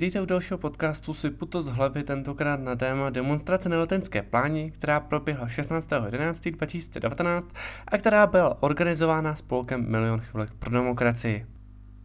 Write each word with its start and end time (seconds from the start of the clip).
vítejte 0.00 0.20
u 0.20 0.26
dalšího 0.26 0.58
podcastu 0.58 1.14
Sypu 1.14 1.46
to 1.46 1.62
z 1.62 1.68
hlavy, 1.68 2.02
tentokrát 2.02 2.60
na 2.60 2.76
téma 2.76 3.10
demonstrace 3.10 3.68
na 3.68 3.78
letenské 3.78 4.22
pláni, 4.22 4.70
která 4.70 5.00
proběhla 5.00 5.46
16.11.2019 5.46 7.42
a 7.88 7.98
která 7.98 8.26
byla 8.26 8.62
organizována 8.62 9.34
spolkem 9.34 9.90
Milion 9.90 10.20
chvilek 10.20 10.50
pro 10.58 10.70
demokracii. 10.70 11.46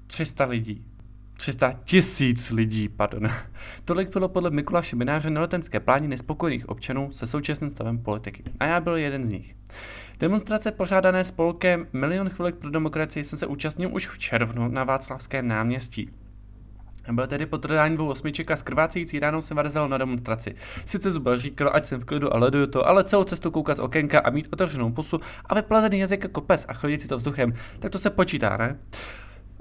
300 0.08 0.46
lidí. 0.46 0.86
300 1.38 1.74
tisíc 1.84 2.52
lidí, 2.52 2.90
pardon. 2.90 3.30
Tolik 3.86 4.14
bylo 4.14 4.30
podle 4.30 4.50
Mikuláše 4.50 4.96
Mináře 4.96 5.30
na 5.30 5.42
letenské 5.42 5.80
pláni 5.80 6.08
nespokojených 6.08 6.70
občanů 6.70 7.12
se 7.12 7.28
současným 7.28 7.70
stavem 7.70 7.98
politiky. 7.98 8.44
A 8.60 8.66
já 8.66 8.80
byl 8.80 8.96
jeden 8.96 9.24
z 9.24 9.30
nich. 9.30 9.56
Demonstrace 10.20 10.72
pořádané 10.72 11.24
spolkem 11.24 11.88
Milion 11.94 12.30
chvilek 12.30 12.56
pro 12.56 12.70
demokracii 12.70 13.24
jsem 13.24 13.40
se 13.40 13.48
účastnil 13.48 13.90
už 13.94 14.08
v 14.08 14.18
červnu 14.20 14.68
na 14.68 14.84
Václavském 14.84 15.48
náměstí. 15.48 16.10
Byl 17.12 17.28
tedy 17.28 17.46
po 17.46 17.58
dvou 17.58 18.08
osmiček 18.08 18.52
a 18.52 18.56
skrvácející 18.56 19.20
ránou 19.20 19.42
se 19.42 19.54
vyrazil 19.54 19.88
na 19.88 19.98
demonstraci. 19.98 20.56
Sice 20.86 21.12
Zubel 21.12 21.38
říkal, 21.38 21.72
ať 21.74 21.86
jsem 21.86 22.00
v 22.00 22.06
klidu 22.06 22.34
a 22.34 22.38
leduju 22.38 22.68
to, 22.68 22.88
ale 22.88 23.04
celou 23.04 23.24
cestu 23.24 23.52
koukat 23.52 23.78
z 23.78 23.80
okénka 23.80 24.20
a 24.20 24.30
mít 24.30 24.48
otevřenou 24.54 24.92
pusu 24.92 25.20
a 25.46 25.56
vyplazený 25.56 26.00
jazyk 26.00 26.24
jako 26.24 26.42
pes 26.42 26.66
a 26.68 26.74
chlidit 26.74 27.02
si 27.02 27.08
to 27.08 27.18
vzduchem, 27.18 27.54
tak 27.80 27.92
to 27.92 28.00
se 28.00 28.10
počítá, 28.10 28.58
ne? 28.58 28.80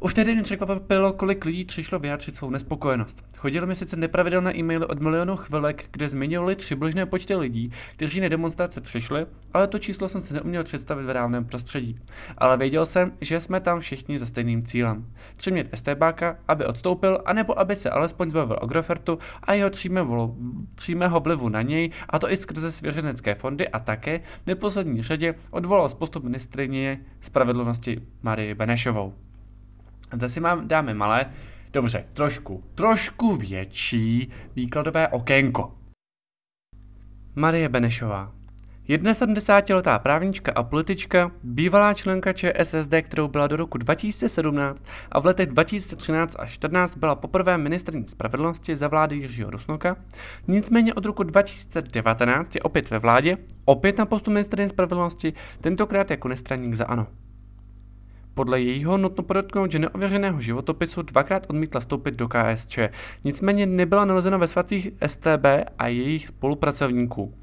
Už 0.04 0.14
tehdy 0.14 0.34
mě 0.34 0.42
překvapilo, 0.42 1.12
kolik 1.12 1.44
lidí 1.44 1.64
přišlo 1.64 1.98
vyjádřit 1.98 2.34
svou 2.34 2.50
nespokojenost. 2.50 3.24
Chodilo 3.36 3.66
mi 3.66 3.74
sice 3.74 3.96
nepravidelné 3.96 4.56
e-maily 4.56 4.86
od 4.86 5.00
milionů 5.00 5.36
chvilek, 5.36 5.84
kde 5.90 6.08
zmiňovali 6.08 6.56
přibližné 6.56 7.06
počty 7.06 7.36
lidí, 7.36 7.70
kteří 7.92 8.20
na 8.20 8.28
demonstrace 8.28 8.80
přišli, 8.80 9.26
ale 9.52 9.66
to 9.66 9.78
číslo 9.78 10.08
jsem 10.08 10.20
si 10.20 10.34
neuměl 10.34 10.64
představit 10.64 11.04
v 11.04 11.10
reálném 11.10 11.44
prostředí. 11.44 11.98
Ale 12.38 12.56
věděl 12.56 12.86
jsem, 12.86 13.12
že 13.20 13.40
jsme 13.40 13.60
tam 13.60 13.80
všichni 13.80 14.18
za 14.18 14.26
stejným 14.26 14.62
cílem. 14.62 15.06
Přimět 15.36 15.68
STBáka, 15.74 16.38
aby 16.48 16.66
odstoupil, 16.66 17.22
anebo 17.24 17.58
aby 17.58 17.76
se 17.76 17.90
alespoň 17.90 18.30
zbavil 18.30 18.58
Agrofertu 18.62 19.18
a 19.42 19.52
jeho 19.52 19.70
třímého 20.74 21.20
vlivu 21.20 21.48
na 21.48 21.62
něj, 21.62 21.90
a 22.08 22.18
to 22.18 22.32
i 22.32 22.36
skrze 22.36 22.72
svěřenecké 22.72 23.34
fondy 23.34 23.68
a 23.68 23.78
také 23.78 24.18
v 24.18 24.46
neposlední 24.46 25.02
řadě 25.02 25.34
odvolal 25.50 25.88
z 25.88 25.94
postup 25.94 26.24
ministrině 26.24 27.00
spravedlnosti 27.20 28.00
Marie 28.22 28.54
Benešovou. 28.54 29.14
Si 30.26 30.40
mám, 30.40 30.68
dáme 30.68 30.94
malé, 30.94 31.26
dobře, 31.72 32.04
trošku, 32.12 32.64
trošku 32.74 33.36
větší 33.36 34.30
výkladové 34.56 35.08
okénko. 35.08 35.74
Marie 37.34 37.68
Benešová. 37.68 38.32
71-letá 38.88 39.98
právnička 39.98 40.52
a 40.52 40.62
politička, 40.62 41.30
bývalá 41.42 41.94
členka 41.94 42.32
ČSSD, 42.32 42.94
kterou 43.02 43.28
byla 43.28 43.46
do 43.46 43.56
roku 43.56 43.78
2017 43.78 44.84
a 45.12 45.20
v 45.20 45.26
letech 45.26 45.48
2013 45.48 46.36
až 46.38 46.52
14 46.52 46.96
byla 46.96 47.14
poprvé 47.14 47.58
ministrní 47.58 48.08
spravedlnosti 48.08 48.76
za 48.76 48.88
vlády 48.88 49.16
Jiřího 49.16 49.50
Rusnoka. 49.50 49.96
Nicméně 50.48 50.94
od 50.94 51.04
roku 51.04 51.22
2019 51.22 52.54
je 52.54 52.62
opět 52.62 52.90
ve 52.90 52.98
vládě, 52.98 53.36
opět 53.64 53.98
na 53.98 54.06
postu 54.06 54.30
ministrní 54.30 54.68
spravedlnosti, 54.68 55.32
tentokrát 55.60 56.10
jako 56.10 56.28
nestraník 56.28 56.74
za 56.74 56.84
ANO. 56.84 57.06
Podle 58.34 58.60
jejího 58.60 58.98
nutno 58.98 59.22
podotknout, 59.22 59.72
že 59.72 59.78
neověřeného 59.78 60.40
životopisu 60.40 61.02
dvakrát 61.02 61.46
odmítla 61.48 61.80
vstoupit 61.80 62.14
do 62.14 62.28
KSČ, 62.28 62.78
nicméně 63.24 63.66
nebyla 63.66 64.04
nalezena 64.04 64.36
ve 64.36 64.46
svacích 64.46 64.90
STB 65.06 65.44
a 65.78 65.86
jejich 65.88 66.26
spolupracovníků. 66.26 67.34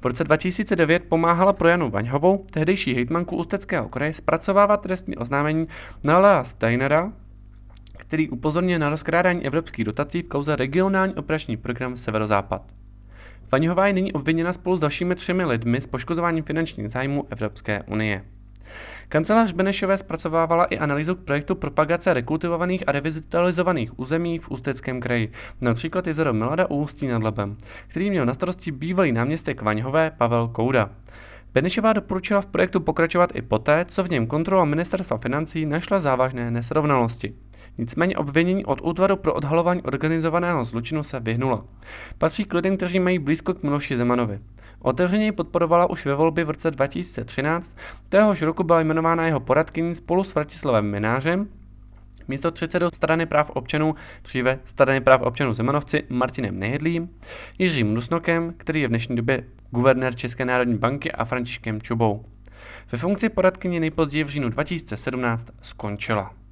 V 0.00 0.04
roce 0.06 0.24
2009 0.24 1.02
pomáhala 1.08 1.52
pro 1.52 1.68
Janu 1.68 1.90
Vaňhovou, 1.90 2.46
tehdejší 2.50 2.94
hejtmanku 2.94 3.36
Ústeckého 3.36 3.88
kraje, 3.88 4.12
zpracovávat 4.12 4.80
trestní 4.80 5.16
oznámení 5.16 5.66
na 6.04 6.18
Lea 6.18 6.44
Steinera, 6.44 7.12
který 7.96 8.28
upozorňuje 8.28 8.78
na 8.78 8.88
rozkrádání 8.88 9.46
evropských 9.46 9.84
dotací 9.84 10.22
v 10.22 10.28
kauze 10.28 10.56
regionální 10.56 11.14
operační 11.14 11.56
program 11.56 11.96
Severozápad. 11.96 12.62
Vaňhová 13.52 13.86
je 13.86 13.92
nyní 13.92 14.12
obviněna 14.12 14.52
spolu 14.52 14.76
s 14.76 14.80
dalšími 14.80 15.14
třemi 15.14 15.44
lidmi 15.44 15.80
s 15.80 15.86
poškozováním 15.86 16.44
finančních 16.44 16.90
zájmů 16.90 17.24
Evropské 17.30 17.82
unie. 17.82 18.24
Kancelář 19.08 19.52
Benešové 19.52 19.98
zpracovávala 19.98 20.64
i 20.64 20.78
analýzu 20.78 21.14
k 21.14 21.24
projektu 21.24 21.54
propagace 21.54 22.14
rekultivovaných 22.14 22.88
a 22.88 22.92
revitalizovaných 22.92 23.98
území 23.98 24.38
v 24.38 24.50
Ústeckém 24.50 25.00
kraji, 25.00 25.32
například 25.60 26.06
jezero 26.06 26.32
Milada 26.32 26.70
u 26.70 26.76
Ústí 26.76 27.06
nad 27.06 27.22
Labem, 27.22 27.56
který 27.88 28.10
měl 28.10 28.26
na 28.26 28.34
starosti 28.34 28.72
bývalý 28.72 29.12
náměstek 29.12 29.62
Vaňhové 29.62 30.10
Pavel 30.10 30.48
Kouda. 30.48 30.90
Benešová 31.54 31.92
doporučila 31.92 32.40
v 32.40 32.46
projektu 32.46 32.80
pokračovat 32.80 33.30
i 33.34 33.42
poté, 33.42 33.84
co 33.88 34.04
v 34.04 34.10
něm 34.10 34.26
kontrola 34.26 34.64
ministerstva 34.64 35.18
financí 35.18 35.66
našla 35.66 36.00
závažné 36.00 36.50
nesrovnalosti. 36.50 37.34
Nicméně 37.78 38.16
obvinění 38.16 38.64
od 38.64 38.80
útvaru 38.82 39.16
pro 39.16 39.34
odhalování 39.34 39.82
organizovaného 39.82 40.64
zločinu 40.64 41.02
se 41.02 41.20
vyhnula. 41.20 41.64
Patří 42.18 42.44
k 42.44 42.54
lidem, 42.54 42.76
kteří 42.76 43.00
mají 43.00 43.18
blízko 43.18 43.54
k 43.54 43.62
Miloši 43.62 43.96
Zemanovi. 43.96 44.40
Otevřeně 44.78 45.32
podporovala 45.32 45.90
už 45.90 46.06
ve 46.06 46.14
volbě 46.14 46.44
v 46.44 46.50
roce 46.50 46.70
2013, 46.70 47.76
téhož 48.08 48.42
roku 48.42 48.62
byla 48.62 48.80
jmenována 48.80 49.26
jeho 49.26 49.40
poradkyní 49.40 49.94
spolu 49.94 50.24
s 50.24 50.34
Vratislavem 50.34 50.90
Minářem, 50.90 51.48
místo 52.28 52.52
předsedou 52.52 52.88
strany 52.94 53.26
práv 53.26 53.50
občanů, 53.50 53.94
dříve 54.22 54.58
strany 54.64 55.00
práv 55.00 55.22
občanů 55.22 55.52
Zemanovci 55.52 56.02
Martinem 56.08 56.58
Nejedlím, 56.58 57.10
Jiřím 57.58 57.94
Nusnokem, 57.94 58.54
který 58.56 58.80
je 58.80 58.86
v 58.86 58.90
dnešní 58.90 59.16
době 59.16 59.44
guvernér 59.70 60.14
České 60.14 60.44
národní 60.44 60.78
banky 60.78 61.12
a 61.12 61.24
Františkem 61.24 61.82
Čubou. 61.82 62.24
Ve 62.92 62.98
funkci 62.98 63.28
poradkyně 63.28 63.80
nejpozději 63.80 64.24
v 64.24 64.28
říjnu 64.28 64.48
2017 64.48 65.50
skončila. 65.62 66.45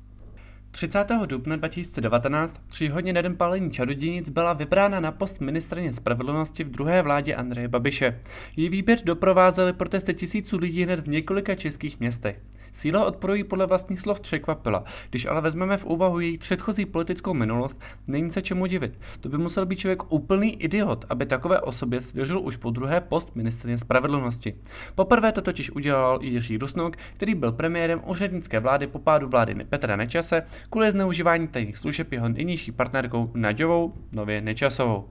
30. 0.75 1.07
dubna 1.27 1.57
2019 1.57 2.61
tři 2.67 2.89
hodně 2.89 3.13
den 3.13 3.37
palení 3.37 3.71
čarodějnic 3.71 4.29
byla 4.29 4.53
vybrána 4.53 5.01
na 5.01 5.13
post 5.13 5.41
ministrně 5.41 5.93
spravedlnosti 5.93 6.65
v 6.65 6.71
druhé 6.71 7.03
vládě 7.03 7.35
Andreje 7.35 7.69
Babiše. 7.69 8.21
Její 8.57 8.69
výběr 8.69 8.99
doprovázely 9.05 9.73
protesty 9.73 10.15
tisíců 10.15 10.59
lidí 10.59 10.85
hned 10.85 11.01
v 11.01 11.09
několika 11.09 11.55
českých 11.55 12.01
městech. 12.01 12.41
Síla 12.73 13.05
odporu 13.05 13.35
jí 13.35 13.45
podle 13.45 13.67
vlastních 13.67 14.01
slov 14.01 14.21
překvapila. 14.21 14.85
Když 15.11 15.27
ale 15.27 15.41
vezmeme 15.41 15.77
v 15.77 15.85
úvahu 15.85 16.21
její 16.21 16.39
předchozí 16.39 16.87
politickou 16.87 17.35
minulost, 17.35 17.81
není 18.07 18.31
se 18.31 18.43
čemu 18.43 18.67
divit. 18.67 18.99
To 19.21 19.29
by 19.29 19.39
musel 19.39 19.67
být 19.67 19.79
člověk 19.79 20.13
úplný 20.13 20.63
idiot, 20.63 21.05
aby 21.09 21.27
takové 21.27 21.61
osobě 21.61 22.01
svěřil 22.01 22.41
už 22.41 22.57
po 22.57 22.71
druhé 22.71 23.01
post 23.01 23.37
ministrně 23.37 23.79
spravedlnosti. 23.79 24.55
Poprvé 24.95 25.33
to 25.33 25.43
totiž 25.43 25.71
udělal 25.71 26.19
Jiří 26.23 26.59
Rusnok, 26.59 26.97
který 27.17 27.35
byl 27.35 27.53
premiérem 27.53 28.01
úřednické 28.07 28.61
vlády 28.61 28.87
po 28.87 28.99
pádu 28.99 29.29
vlády 29.29 29.55
Petra 29.55 29.97
Nečase 29.97 30.43
kvůli 30.71 30.91
zneužívání 30.91 31.49
tajných 31.49 31.77
služeb 31.77 32.13
jeho 32.13 32.29
nejnižší 32.29 32.73
partnerkou 32.73 33.31
Naďovou, 33.35 33.95
nově 34.13 34.41
Nečasovou. 34.41 35.09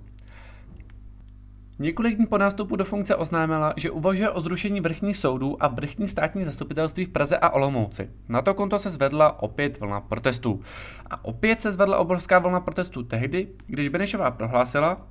Několik 1.79 2.15
dní 2.15 2.25
po 2.25 2.37
nástupu 2.37 2.75
do 2.75 2.85
funkce 2.85 3.15
oznámila, 3.15 3.73
že 3.77 3.91
uvažuje 3.91 4.29
o 4.29 4.41
zrušení 4.41 4.81
vrchních 4.81 5.17
soudů 5.17 5.63
a 5.63 5.67
vrchní 5.67 6.07
státní 6.07 6.45
zastupitelství 6.45 7.05
v 7.05 7.09
Praze 7.09 7.37
a 7.37 7.49
Olomouci. 7.49 8.09
Na 8.29 8.41
to 8.41 8.53
konto 8.53 8.79
se 8.79 8.89
zvedla 8.89 9.41
opět 9.41 9.79
vlna 9.79 10.01
protestů. 10.01 10.61
A 11.09 11.25
opět 11.25 11.61
se 11.61 11.71
zvedla 11.71 11.97
obrovská 11.97 12.39
vlna 12.39 12.59
protestů 12.59 13.03
tehdy, 13.03 13.47
když 13.67 13.89
Benešová 13.89 14.31
prohlásila, 14.31 15.07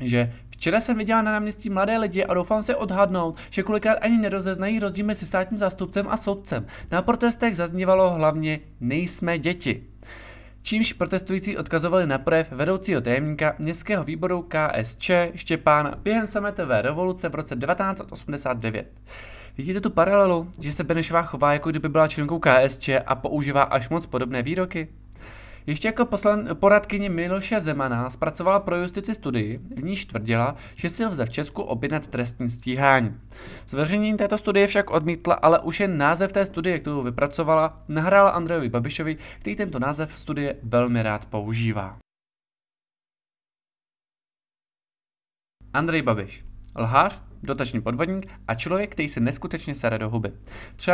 že 0.00 0.32
včera 0.50 0.80
jsem 0.80 0.98
viděla 0.98 1.22
na 1.22 1.32
náměstí 1.32 1.70
mladé 1.70 1.98
lidi 1.98 2.24
a 2.24 2.34
doufám 2.34 2.62
se 2.62 2.76
odhadnout, 2.76 3.36
že 3.50 3.62
kolikrát 3.62 3.98
ani 4.00 4.18
nerozeznají 4.18 4.78
rozdíl 4.78 5.06
mezi 5.06 5.26
státním 5.26 5.58
zástupcem 5.58 6.06
a 6.08 6.16
soudcem. 6.16 6.66
Na 6.90 7.02
protestech 7.02 7.56
zaznívalo 7.56 8.10
hlavně 8.10 8.60
nejsme 8.80 9.38
děti 9.38 9.82
čímž 10.62 10.92
protestující 10.92 11.56
odkazovali 11.56 12.06
na 12.06 12.18
projev 12.18 12.52
vedoucího 12.52 13.00
tajemníka 13.00 13.54
městského 13.58 14.04
výboru 14.04 14.48
KSČ 14.48 15.10
Štěpána 15.34 15.94
během 16.02 16.26
sametové 16.26 16.82
revoluce 16.82 17.28
v 17.28 17.34
roce 17.34 17.56
1989. 17.56 18.86
Vidíte 19.58 19.80
tu 19.80 19.90
paralelu, 19.90 20.50
že 20.60 20.72
se 20.72 20.84
Benešová 20.84 21.22
chová 21.22 21.52
jako 21.52 21.70
kdyby 21.70 21.88
byla 21.88 22.08
členkou 22.08 22.38
KSČ 22.38 22.88
a 23.06 23.14
používá 23.14 23.62
až 23.62 23.88
moc 23.88 24.06
podobné 24.06 24.42
výroky? 24.42 24.88
Ještě 25.66 25.88
jako 25.88 26.06
poslan, 26.06 26.48
poradkyně 26.54 27.10
Miloše 27.10 27.60
Zemana 27.60 28.10
zpracovala 28.10 28.60
pro 28.60 28.76
justici 28.76 29.14
studii, 29.14 29.58
v 29.58 29.82
níž 29.82 30.04
tvrdila, 30.04 30.56
že 30.74 30.90
si 30.90 31.06
lze 31.06 31.26
v 31.26 31.30
Česku 31.30 31.62
objednat 31.62 32.06
trestní 32.06 32.48
stíhání. 32.48 33.20
Zveřejnění 33.66 34.16
této 34.16 34.38
studie 34.38 34.66
však 34.66 34.90
odmítla, 34.90 35.34
ale 35.34 35.58
už 35.58 35.80
jen 35.80 35.98
název 35.98 36.32
té 36.32 36.46
studie, 36.46 36.78
kterou 36.78 37.02
vypracovala, 37.02 37.82
nahrála 37.88 38.30
Andrejovi 38.30 38.68
Babišovi, 38.68 39.16
který 39.40 39.56
tento 39.56 39.78
název 39.78 40.18
studie 40.18 40.56
velmi 40.62 41.02
rád 41.02 41.24
používá. 41.24 41.98
Andrej 45.72 46.02
Babiš. 46.02 46.44
Lhář, 46.76 47.20
dotační 47.42 47.80
podvodník 47.80 48.28
a 48.48 48.54
člověk, 48.54 48.92
který 48.92 49.08
se 49.08 49.20
neskutečně 49.20 49.74
sere 49.74 49.98
do 49.98 50.10
huby. 50.10 50.32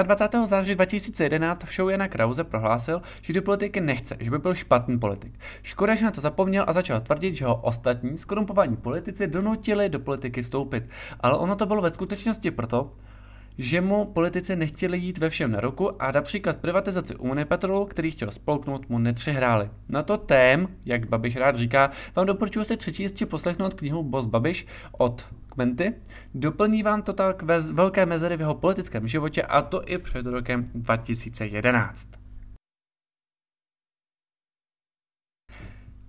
23. 0.03 0.39
září 0.45 0.75
2011 0.75 1.65
v 1.65 1.75
show 1.77 1.91
Jana 1.91 2.09
Krause 2.09 2.45
prohlásil, 2.45 3.03
že 3.23 3.33
do 3.33 3.43
politiky 3.43 3.81
nechce, 3.81 4.17
že 4.21 4.31
by 4.31 4.39
byl 4.39 4.55
špatný 4.55 4.99
politik. 4.99 5.39
Škoda, 5.63 5.95
že 5.95 6.05
na 6.05 6.11
to 6.11 6.21
zapomněl 6.21 6.65
a 6.69 6.73
začal 6.73 7.01
tvrdit, 7.01 7.35
že 7.35 7.45
ho 7.45 7.57
ostatní 7.57 8.19
skorumpovaní 8.19 8.77
politici 8.77 9.27
donutili 9.27 9.89
do 9.89 10.01
politiky 10.01 10.43
vstoupit. 10.43 10.85
Ale 11.21 11.39
ono 11.39 11.57
to 11.57 11.67
bylo 11.67 11.83
ve 11.83 11.91
skutečnosti 11.91 12.51
proto, 12.51 12.93
že 13.59 13.81
mu 13.81 14.05
politici 14.05 14.57
nechtěli 14.57 14.99
jít 14.99 15.19
ve 15.19 15.31
všem 15.31 15.51
na 15.51 15.61
ruku 15.61 16.03
a 16.03 16.11
například 16.11 16.57
privatizaci 16.57 17.17
Unipetrolu, 17.17 17.87
který 17.87 18.11
chtěl 18.11 18.31
spolknout, 18.31 18.89
mu 18.89 18.99
netřehráli. 18.99 19.71
Na 19.89 20.03
to 20.03 20.17
tém, 20.19 20.69
jak 20.85 21.09
Babiš 21.09 21.37
rád 21.37 21.57
říká, 21.57 21.91
vám 22.17 22.27
doporučuji 22.27 22.65
se 22.65 22.77
přečíst 22.77 23.17
či 23.17 23.27
poslechnout 23.27 23.75
knihu 23.75 24.03
Boss 24.03 24.27
Babiš 24.27 24.67
od 24.99 25.27
Kmenty. 25.49 25.95
Doplní 26.35 26.83
vám 26.83 27.03
to 27.03 27.13
tak 27.13 27.43
velké 27.73 28.07
mezery 28.07 28.37
v 28.37 28.41
jeho 28.41 28.55
politickém 28.55 29.09
životě 29.09 29.43
a 29.43 29.63
to 29.63 29.89
i 29.89 29.99
před 29.99 30.27
rokem 30.27 30.65
2011. 30.75 32.26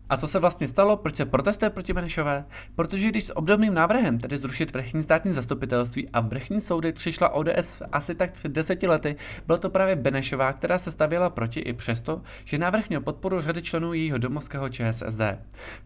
A 0.10 0.18
co 0.18 0.28
se 0.28 0.40
vlastně 0.40 0.68
stalo? 0.68 0.98
Proč 0.98 1.16
se 1.16 1.26
protestuje 1.26 1.70
proti 1.70 1.94
Benešové? 1.94 2.46
Protože 2.76 3.10
když 3.10 3.26
s 3.26 3.38
obdobným 3.38 3.74
návrhem, 3.74 4.20
tedy 4.20 4.38
zrušit 4.38 4.74
vrchní 4.74 5.04
státní 5.04 5.32
zastupitelství 5.32 6.10
a 6.10 6.20
vrchní 6.20 6.62
soudy, 6.62 6.92
přišla 6.92 7.30
ODS 7.30 7.82
asi 7.92 8.16
tak 8.16 8.32
před 8.32 8.52
deseti 8.52 8.88
lety, 8.88 9.16
byla 9.48 9.58
to 9.58 9.70
právě 9.70 9.96
Benešová, 9.96 10.54
která 10.54 10.78
se 10.78 10.92
stavěla 10.92 11.30
proti 11.30 11.60
i 11.60 11.74
přesto, 11.74 12.22
že 12.46 12.58
návrh 12.58 12.90
měl 12.90 13.02
podporu 13.02 13.42
řady 13.42 13.62
členů 13.62 13.94
jejího 13.94 14.18
domovského 14.18 14.70
ČSSD. 14.70 15.22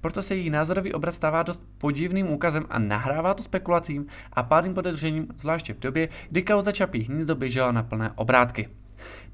Proto 0.01 0.21
se 0.21 0.35
její 0.35 0.49
názorový 0.49 0.93
obraz 0.93 1.15
stává 1.15 1.43
dost 1.43 1.63
podivným 1.77 2.29
úkazem 2.29 2.65
a 2.69 2.79
nahrává 2.79 3.33
to 3.33 3.43
spekulacím 3.43 4.05
a 4.33 4.43
pádným 4.43 4.73
podezřením, 4.73 5.27
zvláště 5.37 5.73
v 5.73 5.79
době, 5.79 6.09
kdy 6.29 6.41
kauza 6.41 6.71
Čapí 6.71 7.03
hnízdo 7.03 7.35
běžela 7.35 7.71
na 7.71 7.83
plné 7.83 8.11
obrátky. 8.15 8.80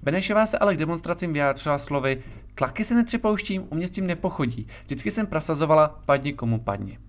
Benešová 0.04 0.46
se 0.46 0.58
ale 0.58 0.76
k 0.76 0.80
demonstracím 0.80 1.34
vyjádřila 1.34 1.78
slovy 1.78 2.24
Tlaky 2.56 2.84
se 2.84 2.96
netřepouštím, 2.96 3.68
u 3.70 3.76
mě 3.76 3.88
s 3.88 3.92
tím 3.92 4.08
nepochodí. 4.08 4.68
Vždycky 4.86 5.12
jsem 5.12 5.28
prosazovala 5.28 5.88
padni 6.06 6.34
komu 6.34 6.60
padni. 6.60 7.00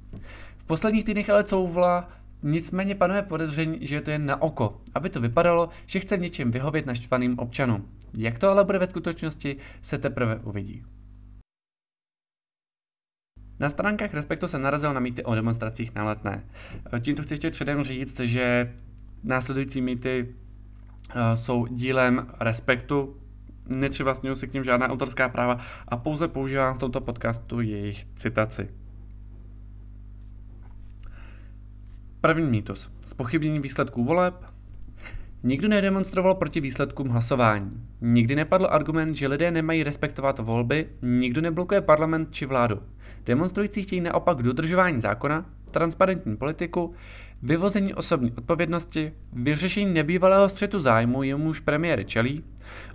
V 0.57 0.65
posledních 0.65 1.05
týdnech 1.05 1.31
ale 1.31 1.45
couvla 1.45 2.09
Nicméně 2.43 2.95
panuje 2.95 3.23
podezření, 3.23 3.79
že 3.81 3.95
je 3.95 4.01
to 4.01 4.11
jen 4.11 4.27
na 4.27 4.43
oko, 4.43 4.81
aby 4.95 5.11
to 5.11 5.21
vypadalo, 5.21 5.69
že 5.87 6.01
chce 6.01 6.17
v 6.17 6.21
něčem 6.21 6.51
vyhovět 6.51 6.87
naštvaným 6.87 7.39
občanům. 7.39 7.89
Jak 8.19 8.39
to 8.39 8.49
ale 8.49 8.65
bude 8.65 8.79
ve 8.79 8.87
skutečnosti, 8.87 9.57
se 9.83 9.99
teprve 9.99 10.37
uvidí. 10.37 10.85
Na 13.61 13.69
stránkách 13.69 14.15
Respektu 14.15 14.49
se 14.49 14.59
narazil 14.59 14.95
na 14.95 15.01
mýty 15.01 15.25
o 15.25 15.35
demonstracích 15.35 15.95
na 15.95 16.05
letné. 16.05 16.45
Tímto 17.01 17.23
chci 17.23 17.35
ještě 17.35 17.51
předem 17.51 17.85
říct, 17.85 18.21
že 18.21 18.75
následující 19.25 19.81
mýty 19.81 20.35
jsou 21.35 21.67
dílem 21.67 22.27
respektu, 22.41 23.17
nepřivlastňuju 23.69 24.37
si 24.37 24.49
k 24.49 24.53
ním 24.53 24.65
žádná 24.65 24.89
autorská 24.89 25.29
práva 25.29 25.59
a 25.89 25.97
pouze 25.97 26.29
používám 26.29 26.75
v 26.75 26.79
tomto 26.79 27.01
podcastu 27.01 27.61
jejich 27.61 28.07
citaci. 28.17 28.69
První 32.21 32.51
mýtus. 32.51 32.91
Spochybnění 33.07 33.61
výsledků 33.61 34.05
voleb. 34.05 34.35
Nikdo 35.43 35.69
nedemonstroval 35.69 36.35
proti 36.35 36.61
výsledkům 36.61 37.09
hlasování. 37.09 37.71
Nikdy 38.01 38.37
nepadl 38.37 38.67
argument, 38.71 39.15
že 39.15 39.29
lidé 39.29 39.51
nemají 39.51 39.83
respektovat 39.83 40.39
volby, 40.39 40.89
nikdo 41.03 41.41
neblokuje 41.41 41.81
parlament 41.81 42.35
či 42.35 42.47
vládu. 42.47 42.83
Demonstrující 43.27 43.83
chtějí 43.83 44.01
naopak 44.01 44.43
dodržování 44.43 45.01
zákona, 45.01 45.47
transparentní 45.71 46.37
politiku, 46.37 46.95
vyvození 47.43 47.95
osobní 47.95 48.33
odpovědnosti, 48.33 49.13
vyřešení 49.33 49.95
nebývalého 49.95 50.49
střetu 50.49 50.81
zájmu, 50.81 51.23
jemuž 51.23 51.61
premiér 51.61 52.05
čelí, 52.05 52.45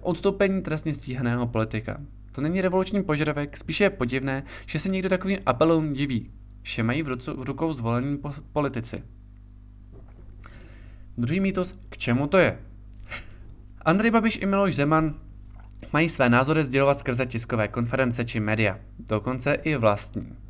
odstoupení 0.02 0.62
trestně 0.62 0.94
stíhaného 0.94 1.48
politika. 1.48 1.98
To 2.32 2.42
není 2.42 2.62
revoluční 2.62 3.04
požadavek, 3.04 3.58
spíše 3.58 3.84
je 3.84 3.90
podivné, 3.90 4.44
že 4.66 4.80
se 4.80 4.90
někdo 4.90 5.10
takovým 5.10 5.40
apelům 5.46 5.94
diví. 5.94 6.32
Vše 6.62 6.84
mají 6.84 7.04
v, 7.04 7.08
rucu, 7.08 7.42
v 7.42 7.44
rukou 7.44 7.74
zvolení 7.74 8.20
politici. 8.54 9.04
Druhý 11.18 11.40
mýtus, 11.40 11.76
k 11.90 11.98
čemu 11.98 12.28
to 12.28 12.38
je? 12.38 12.60
Andrej 13.86 14.12
Babiš 14.12 14.40
i 14.42 14.46
Miloš 14.46 14.76
Zeman 14.76 15.16
mají 15.94 16.10
své 16.10 16.30
názory 16.30 16.64
sdělovat 16.64 16.98
skrze 16.98 17.26
tiskové 17.26 17.68
konference 17.68 18.26
či 18.26 18.40
média, 18.40 18.80
dokonce 19.00 19.54
i 19.54 19.76
vlastní. 19.76 20.43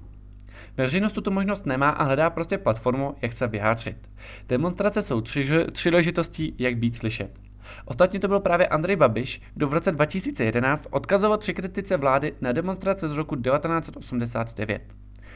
Veřejnost 0.77 1.13
tuto 1.13 1.31
možnost 1.31 1.65
nemá 1.65 1.89
a 1.89 2.03
hledá 2.03 2.29
prostě 2.29 2.57
platformu, 2.57 3.15
jak 3.21 3.33
se 3.33 3.47
vyjádřit. 3.47 4.09
Demonstrace 4.49 5.01
jsou 5.01 5.21
tři, 5.21 5.49
příležitostí, 5.71 6.55
jak 6.57 6.77
být 6.77 6.95
slyšet. 6.95 7.39
Ostatně 7.85 8.19
to 8.19 8.27
byl 8.27 8.39
právě 8.39 8.67
Andrej 8.67 8.95
Babiš, 8.95 9.41
kdo 9.53 9.67
v 9.67 9.73
roce 9.73 9.91
2011 9.91 10.87
odkazoval 10.91 11.37
tři 11.37 11.53
kritice 11.53 11.97
vlády 11.97 12.33
na 12.41 12.51
demonstrace 12.51 13.09
z 13.09 13.17
roku 13.17 13.35
1989. 13.35 14.81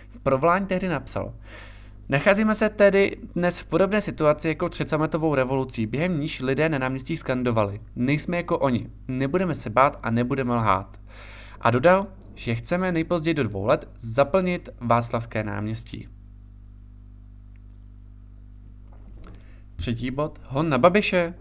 V 0.10 0.20
provlání 0.20 0.66
tehdy 0.66 0.88
napsal, 0.88 1.34
Nacházíme 2.10 2.56
se 2.56 2.70
tedy 2.70 3.18
dnes 3.36 3.60
v 3.60 3.66
podobné 3.66 4.02
situaci 4.02 4.48
jako 4.48 4.70
před 4.70 4.90
sametovou 4.90 5.36
revolucí, 5.36 5.86
během 5.86 6.20
níž 6.20 6.40
lidé 6.40 6.70
na 6.70 6.78
náměstí 6.78 7.18
skandovali. 7.18 7.82
Nejsme 7.96 8.38
jako 8.38 8.58
oni, 8.58 8.90
nebudeme 9.08 9.56
se 9.56 9.70
bát 9.70 10.00
a 10.04 10.12
nebudeme 10.12 10.56
lhát. 10.56 11.00
A 11.62 11.72
dodal, 11.72 12.08
že 12.38 12.56
chceme 12.56 12.92
nejpozději 12.92 13.34
do 13.34 13.44
dvou 13.44 13.66
let 13.66 13.90
zaplnit 14.00 14.70
Václavské 14.82 15.44
náměstí. 15.44 16.08
Třetí 19.76 20.12
bod. 20.12 20.40
Hon 20.44 20.70
na 20.70 20.78
Babiše. 20.78 21.34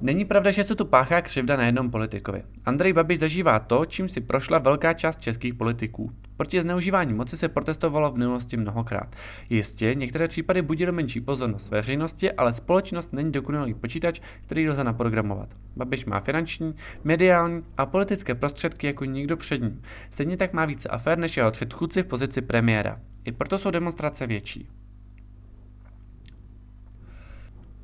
Není 0.00 0.24
pravda, 0.24 0.50
že 0.50 0.64
se 0.64 0.74
tu 0.74 0.84
páchá 0.84 1.22
křivda 1.22 1.56
na 1.56 1.66
jednom 1.66 1.90
politikovi. 1.90 2.42
Andrej 2.64 2.92
Babiš 2.92 3.18
zažívá 3.18 3.58
to, 3.58 3.86
čím 3.86 4.08
si 4.08 4.20
prošla 4.20 4.58
velká 4.58 4.94
část 4.94 5.20
českých 5.20 5.54
politiků. 5.54 6.12
Proti 6.40 6.62
zneužívání 6.62 7.14
moci 7.14 7.36
se 7.36 7.48
protestovalo 7.48 8.12
v 8.12 8.16
minulosti 8.18 8.56
mnohokrát. 8.56 9.16
Jistě, 9.50 9.94
některé 9.94 10.28
případy 10.28 10.62
budí 10.62 10.86
menší 10.86 11.20
pozornost 11.20 11.70
veřejnosti, 11.70 12.32
ale 12.32 12.54
společnost 12.54 13.12
není 13.12 13.32
dokonalý 13.32 13.74
počítač, 13.74 14.20
který 14.42 14.68
lze 14.68 14.84
naprogramovat. 14.84 15.48
Babiš 15.76 16.04
má 16.04 16.20
finanční, 16.20 16.74
mediální 17.04 17.62
a 17.76 17.86
politické 17.86 18.34
prostředky 18.34 18.86
jako 18.86 19.04
nikdo 19.04 19.36
před 19.36 19.62
ním. 19.62 19.82
Stejně 20.10 20.36
tak 20.36 20.52
má 20.52 20.64
více 20.64 20.88
afér 20.88 21.18
než 21.18 21.36
jeho 21.36 21.50
předchůdci 21.50 22.02
v 22.02 22.06
pozici 22.06 22.42
premiéra. 22.42 23.00
I 23.24 23.32
proto 23.32 23.58
jsou 23.58 23.70
demonstrace 23.70 24.26
větší. 24.26 24.68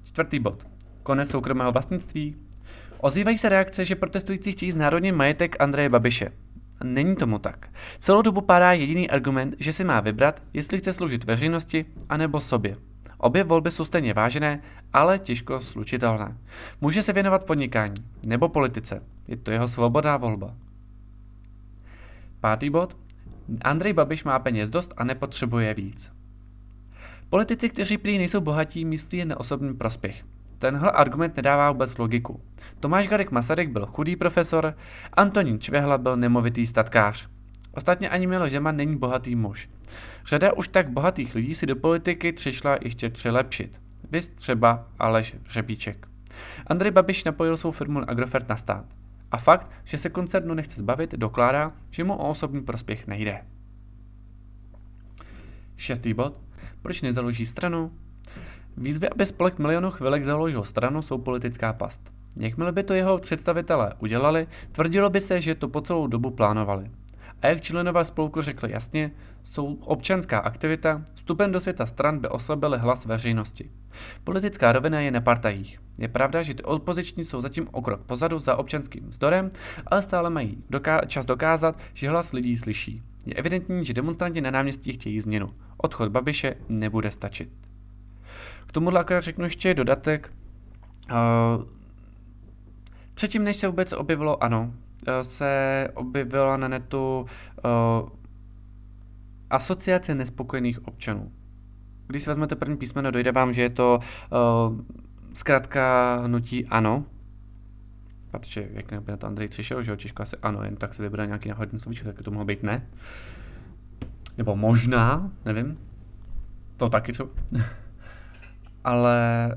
Čtvrtý 0.05 0.39
bod. 0.39 0.67
Konec 1.03 1.31
soukromého 1.31 1.73
vlastnictví. 1.73 2.37
Ozývají 2.99 3.39
se 3.39 3.49
reakce, 3.49 3.85
že 3.85 3.95
protestující 3.95 4.53
chtějí 4.53 4.73
znárodnit 4.73 5.13
majetek 5.13 5.57
Andreje 5.59 5.89
Babiše. 5.89 6.46
Není 6.85 7.17
tomu 7.17 7.39
tak. 7.39 7.69
Celou 7.99 8.23
dobu 8.23 8.41
pádá 8.41 8.73
jediný 8.73 9.11
argument, 9.11 9.55
že 9.59 9.73
si 9.73 9.85
má 9.85 10.01
vybrat, 10.01 10.43
jestli 10.53 10.79
chce 10.79 10.93
sloužit 10.93 11.25
veřejnosti 11.25 11.85
anebo 12.09 12.41
sobě. 12.41 12.77
Obě 13.19 13.45
volby 13.45 13.71
jsou 13.71 13.85
stejně 13.85 14.15
vážené, 14.15 14.63
ale 14.93 15.19
těžko 15.19 15.61
slučitelné. 15.61 16.37
Může 16.81 17.03
se 17.03 17.13
věnovat 17.13 17.45
podnikání 17.45 18.05
nebo 18.27 18.49
politice. 18.49 19.03
Je 19.29 19.37
to 19.37 19.51
jeho 19.51 19.69
svobodná 19.69 20.17
volba. 20.17 20.55
Pátý 22.41 22.71
bod. 22.71 22.97
Andrej 23.63 23.93
Babiš 23.93 24.25
má 24.25 24.39
peněz 24.39 24.69
dost 24.69 24.95
a 24.97 25.05
nepotřebuje 25.05 25.75
víc. 25.75 26.13
Politici, 27.29 27.69
kteří 27.69 27.99
prý 27.99 28.19
nejsou 28.19 28.41
bohatí, 28.41 28.85
myslí 28.85 29.19
jen 29.19 29.29
na 29.29 29.41
osobní 29.41 29.75
prospěch. 29.75 30.25
Tenhle 30.59 30.91
argument 30.91 31.37
nedává 31.37 31.73
vůbec 31.73 31.99
logiku. 31.99 32.41
Tomáš 32.81 33.09
Garek 33.09 33.31
Masaryk 33.31 33.71
byl 33.71 33.87
chudý 33.87 34.17
profesor, 34.17 34.75
Antonín 35.13 35.61
Čvehla 35.61 35.99
byl 35.99 36.17
nemovitý 36.17 36.67
statkář. 36.67 37.29
Ostatně 37.73 38.09
ani 38.11 38.27
Miloš 38.27 38.53
Zeman 38.53 38.77
není 38.77 38.97
bohatý 38.97 39.37
muž. 39.37 39.69
Řada 40.27 40.53
už 40.53 40.69
tak 40.69 40.91
bohatých 40.91 41.35
lidí 41.35 41.55
si 41.55 41.67
do 41.67 41.77
politiky 41.77 42.33
přišla 42.33 42.79
ještě 42.83 43.11
přilepšit. 43.11 43.81
Vys 44.11 44.29
třeba 44.29 44.89
Aleš 44.99 45.37
Řebíček. 45.51 46.09
Andrej 46.67 46.91
Babiš 46.91 47.25
napojil 47.25 47.57
svou 47.57 47.71
firmu 47.71 48.11
Agrofert 48.11 48.49
na 48.49 48.57
stát. 48.57 48.85
A 49.31 49.37
fakt, 49.37 49.71
že 49.85 49.99
se 49.99 50.11
koncernu 50.11 50.55
nechce 50.55 50.81
zbavit, 50.81 51.15
dokládá, 51.15 51.73
že 51.91 52.05
mu 52.05 52.15
o 52.15 52.29
osobní 52.29 52.63
prospěch 52.63 53.07
nejde. 53.07 53.45
Šestý 55.77 56.15
bod. 56.15 56.41
Proč 56.83 57.03
nezaloží 57.03 57.47
stranu? 57.47 57.93
Výzvy, 58.77 59.09
aby 59.09 59.27
spolek 59.27 59.59
milionů 59.59 59.91
chvilek 59.91 60.25
založil 60.25 60.63
stranu, 60.63 61.03
jsou 61.03 61.19
politická 61.19 61.73
past. 61.73 62.13
Jakmile 62.37 62.73
by 62.73 62.83
to 62.83 62.95
jeho 62.95 63.19
představitelé 63.19 63.93
udělali, 63.99 64.47
tvrdilo 64.73 65.11
by 65.11 65.21
se, 65.21 65.41
že 65.41 65.55
to 65.55 65.69
po 65.69 65.81
celou 65.81 66.07
dobu 66.07 66.31
plánovali. 66.31 66.91
A 67.43 67.47
jak 67.47 67.61
členové 67.61 68.05
spolku 68.05 68.43
řekli 68.43 68.73
jasně, 68.73 69.11
jsou 69.45 69.75
občanská 69.75 70.39
aktivita, 70.39 71.03
vstupem 71.15 71.53
do 71.53 71.61
světa 71.61 71.87
stran 71.87 72.19
by 72.19 72.29
oslabili 72.29 72.79
hlas 72.79 73.05
veřejnosti. 73.05 73.71
Politická 74.25 74.73
rovina 74.73 75.01
je 75.01 75.11
nepartajích. 75.11 75.79
Je 75.99 76.09
pravda, 76.09 76.43
že 76.43 76.55
ty 76.55 76.63
opoziční 76.63 77.25
jsou 77.25 77.41
zatím 77.41 77.69
o 77.73 77.83
krok 77.83 78.01
pozadu 78.01 78.39
za 78.39 78.57
občanským 78.57 79.09
vzdorem, 79.09 79.51
ale 79.87 80.03
stále 80.03 80.31
mají 80.31 80.65
doká- 80.71 81.07
čas 81.07 81.27
dokázat, 81.27 81.79
že 81.95 82.11
hlas 82.11 82.33
lidí 82.33 82.57
slyší. 82.57 83.03
Je 83.27 83.35
evidentní, 83.35 83.85
že 83.85 83.95
demonstranti 83.95 84.41
na 84.41 84.51
náměstí 84.51 84.93
chtějí 84.93 85.21
změnu. 85.21 85.49
Odchod 85.77 86.09
Babiše 86.09 86.55
nebude 86.69 87.11
stačit. 87.11 87.66
Tomu 88.77 88.97
akorát 88.97 89.21
řeknu 89.21 89.45
ještě 89.45 89.75
dodatek. 89.75 90.33
Uh, 91.11 91.65
předtím, 93.15 93.45
než 93.45 93.57
se 93.57 93.69
vůbec 93.69 93.93
objevilo 93.93 94.43
ANO, 94.45 94.63
uh, 94.63 95.15
se 95.23 95.89
objevila 95.95 96.57
na 96.57 96.69
netu 96.69 97.21
uh, 97.21 98.09
asociace 99.51 100.15
nespokojených 100.15 100.87
občanů. 100.89 101.33
Když 102.07 102.23
si 102.23 102.31
vezmete 102.31 102.57
první 102.57 102.77
písmeno, 102.77 103.11
dojde 103.11 103.33
vám, 103.33 103.53
že 103.53 103.63
je 103.63 103.71
to 103.71 104.01
zkrátka 105.35 106.17
hnutí 106.25 106.67
ano, 106.67 107.05
protože 108.31 108.69
jak 108.71 109.03
by 109.03 109.11
na 109.11 109.17
to 109.17 109.27
Andrej 109.27 109.49
přišel, 109.49 109.83
že 109.83 109.91
jo, 109.91 109.97
těžko 109.97 110.23
asi 110.23 110.37
ano, 110.43 110.63
jen 110.65 110.77
tak 110.77 110.95
se 110.95 111.03
vybere 111.03 111.27
nějaký 111.27 111.49
náhodný 111.49 111.81
slovíčko, 111.81 112.07
tak 112.07 112.23
to 112.23 112.31
mohlo 112.31 112.45
být 112.45 112.63
ne. 112.63 112.87
Nebo 114.39 114.57
možná, 114.57 115.31
nevím. 115.45 115.79
To 116.77 116.89
taky 116.89 117.13
třeba. 117.13 117.29
Ale 118.87 119.51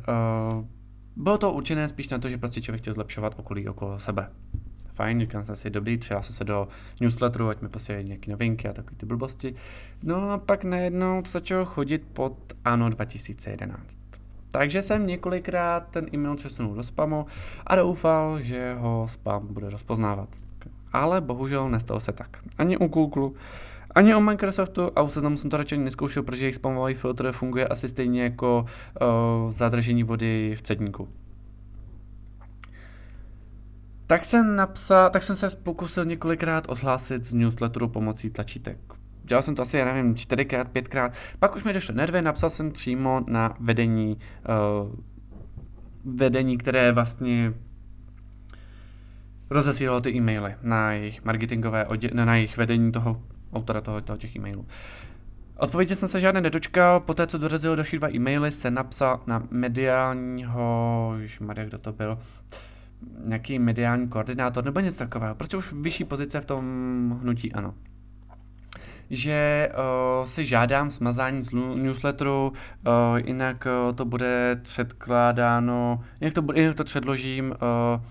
uh, 0.57 0.65
bylo 1.15 1.37
to 1.37 1.51
určené 1.51 1.87
spíš 1.87 2.09
na 2.09 2.19
to, 2.19 2.29
že 2.29 2.37
prostě 2.37 2.61
člověk 2.61 2.81
chtěl 2.81 2.93
zlepšovat 2.93 3.33
okolí 3.37 3.67
okolo 3.67 3.99
sebe. 3.99 4.29
Fajn, 4.93 5.19
říkám 5.19 5.43
jsem 5.43 5.55
si, 5.55 5.69
dobrý, 5.69 5.97
třeba 5.97 6.21
se 6.21 6.43
do 6.43 6.67
newsletteru, 7.01 7.49
ať 7.49 7.61
mi 7.61 7.69
posílají 7.69 8.05
nějaké 8.05 8.31
novinky 8.31 8.67
a 8.67 8.73
takové 8.73 8.97
ty 8.97 9.05
blbosti. 9.05 9.55
No 10.03 10.31
a 10.31 10.37
pak 10.37 10.63
najednou 10.63 11.23
začal 11.27 11.65
chodit 11.65 12.07
pod 12.13 12.37
ANO 12.65 12.89
2011. 12.89 13.97
Takže 14.51 14.81
jsem 14.81 15.07
několikrát 15.07 15.87
ten 15.91 16.05
e-mail 16.13 16.35
přesunul 16.35 16.75
do 16.75 16.83
spamu 16.83 17.25
a 17.67 17.75
doufal, 17.75 18.41
že 18.41 18.73
ho 18.73 19.07
spam 19.09 19.47
bude 19.53 19.69
rozpoznávat. 19.69 20.29
Ale 20.93 21.21
bohužel 21.21 21.69
nestalo 21.69 21.99
se 21.99 22.11
tak. 22.11 22.37
Ani 22.57 22.77
u 22.77 22.87
Google, 22.87 23.29
ani 23.95 24.15
o 24.15 24.21
Microsoftu 24.21 24.91
a 24.95 25.01
u 25.01 25.09
seznamu 25.09 25.37
jsem 25.37 25.49
to 25.49 25.57
radši 25.57 25.77
neskoušel, 25.77 26.23
protože 26.23 26.45
jejich 26.45 26.55
spamový 26.55 26.93
filtr 26.93 27.31
funguje 27.31 27.67
asi 27.67 27.87
stejně 27.87 28.23
jako 28.23 28.65
uh, 29.01 29.51
zadržení 29.51 30.03
vody 30.03 30.53
v 30.57 30.61
cedníku. 30.61 31.09
Tak 34.07 34.25
jsem, 34.25 34.55
napsal, 34.55 35.09
tak 35.09 35.23
jsem 35.23 35.35
se 35.35 35.49
pokusil 35.63 36.05
několikrát 36.05 36.69
odhlásit 36.69 37.25
z 37.25 37.33
newsletteru 37.33 37.87
pomocí 37.87 38.29
tlačítek. 38.29 38.77
Dělal 39.23 39.41
jsem 39.41 39.55
to 39.55 39.61
asi, 39.61 39.77
já 39.77 39.85
nevím, 39.85 40.15
čtyřikrát, 40.15 40.67
pětkrát. 40.67 41.13
Pak 41.39 41.55
už 41.55 41.63
mi 41.63 41.73
došly 41.73 41.95
nervy, 41.95 42.21
napsal 42.21 42.49
jsem 42.49 42.71
přímo 42.71 43.21
na 43.27 43.55
vedení, 43.59 44.17
uh, 44.87 44.95
vedení, 46.15 46.57
které 46.57 46.91
vlastně 46.91 47.53
rozesílalo 49.49 50.01
ty 50.01 50.15
e-maily 50.15 50.55
na 50.61 50.91
jejich 50.91 51.25
marketingové, 51.25 51.87
na 52.13 52.35
jejich 52.35 52.57
vedení 52.57 52.91
toho 52.91 53.23
autora 53.53 53.81
toho, 53.81 54.01
toho 54.01 54.17
těch 54.17 54.35
e-mailů. 54.35 54.65
Odpovědi 55.57 55.95
jsem 55.95 56.09
se 56.09 56.19
žádné 56.19 56.41
nedočkal, 56.41 56.99
poté 56.99 57.27
co 57.27 57.37
dorazily 57.37 57.75
další 57.75 57.97
dva 57.97 58.15
e-maily, 58.15 58.51
se 58.51 58.71
napsal 58.71 59.19
na 59.27 59.43
mediálního, 59.51 61.13
už 61.25 61.39
Maria, 61.39 61.65
kdo 61.67 61.77
to 61.77 61.91
byl, 61.91 62.19
nějaký 63.25 63.59
mediální 63.59 64.07
koordinátor 64.07 64.65
nebo 64.65 64.79
něco 64.79 64.97
takového, 64.97 65.35
prostě 65.35 65.57
už 65.57 65.73
vyšší 65.73 66.03
pozice 66.03 66.41
v 66.41 66.45
tom 66.45 67.19
hnutí 67.21 67.53
ano. 67.53 67.73
Že 69.09 69.69
uh, 70.21 70.25
si 70.25 70.45
žádám 70.45 70.91
smazání 70.91 71.43
z 71.43 71.51
newsletteru, 71.75 72.53
uh, 72.87 73.17
jinak 73.17 73.67
uh, 73.89 73.95
to 73.95 74.05
bude 74.05 74.59
předkládáno, 74.61 76.03
jinak 76.21 76.33
to, 76.33 76.43
jinak 76.55 76.75
to 76.75 76.83
předložím 76.83 77.49
uh, 77.49 78.01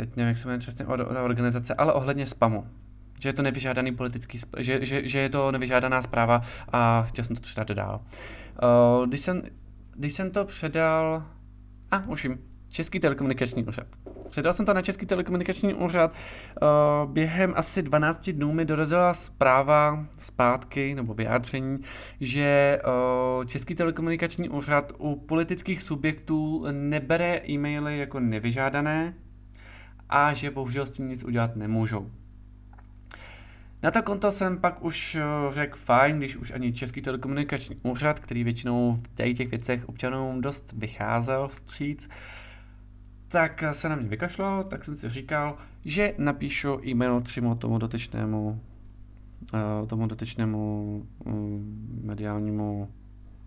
teď 0.00 0.16
nevím, 0.16 0.28
jak 0.28 0.38
se 0.38 0.48
jmenuje 0.48 0.58
přesně 0.58 0.84
ta 0.84 1.22
organizace, 1.22 1.74
ale 1.74 1.92
ohledně 1.92 2.26
spamu. 2.26 2.66
Že 3.20 3.28
je 3.28 3.32
to 3.32 3.42
nevyžádaný 3.42 3.92
politický, 3.92 4.38
že, 4.58 4.86
že, 4.86 5.08
že 5.08 5.18
je 5.18 5.28
to 5.28 5.52
nevyžádaná 5.52 6.02
zpráva 6.02 6.42
a 6.72 7.02
chtěl 7.02 7.24
jsem 7.24 7.36
to 7.36 7.42
předat 7.42 7.70
dál. 7.70 8.00
Uh, 8.62 9.06
když, 9.06 9.20
jsem, 9.20 9.42
když 9.94 10.12
jsem 10.12 10.30
to 10.30 10.44
předal, 10.44 11.24
a 11.90 11.96
ah, 11.96 12.08
už 12.08 12.24
vím, 12.24 12.38
Český 12.68 13.00
telekomunikační 13.00 13.64
úřad. 13.64 13.86
Předal 14.28 14.52
jsem 14.52 14.66
to 14.66 14.74
na 14.74 14.82
Český 14.82 15.06
telekomunikační 15.06 15.74
úřad. 15.74 16.12
Uh, 16.62 17.12
během 17.12 17.52
asi 17.56 17.82
12 17.82 18.30
dnů 18.30 18.52
mi 18.52 18.64
dorazila 18.64 19.14
zpráva 19.14 20.06
zpátky, 20.16 20.94
nebo 20.94 21.14
vyjádření, 21.14 21.78
že 22.20 22.78
uh, 23.38 23.44
Český 23.44 23.74
telekomunikační 23.74 24.48
úřad 24.48 24.92
u 24.98 25.16
politických 25.16 25.82
subjektů 25.82 26.66
nebere 26.72 27.40
e-maily 27.48 27.98
jako 27.98 28.20
nevyžádané, 28.20 29.14
a 30.10 30.32
že 30.32 30.50
bohužel 30.50 30.86
s 30.86 30.90
tím 30.90 31.08
nic 31.08 31.24
udělat 31.24 31.56
nemůžou. 31.56 32.10
Na 33.82 33.90
to 33.90 34.02
konto 34.02 34.32
jsem 34.32 34.58
pak 34.58 34.84
už 34.84 35.14
eh, 35.14 35.22
řekl 35.50 35.78
fajn, 35.84 36.18
když 36.18 36.36
už 36.36 36.50
ani 36.50 36.72
Český 36.72 37.02
telekomunikační 37.02 37.76
úřad, 37.82 38.20
který 38.20 38.44
většinou 38.44 39.00
v 39.02 39.34
těch 39.34 39.50
věcech 39.50 39.88
občanům 39.88 40.40
dost 40.40 40.72
vycházel 40.76 41.48
vstříc, 41.48 42.08
tak 43.28 43.64
se 43.72 43.88
na 43.88 43.96
mě 43.96 44.08
vykašlal, 44.08 44.64
tak 44.64 44.84
jsem 44.84 44.96
si 44.96 45.08
říkal, 45.08 45.58
že 45.84 46.14
napíšu 46.18 46.80
e-mail 46.86 47.20
přímo 47.20 47.54
tomu 47.54 47.78
dotyčnému, 47.78 48.60
eh, 49.54 49.86
tomu 49.86 50.06
dotyčnému 50.06 51.06
mm, 51.24 52.00
mediálnímu 52.04 52.88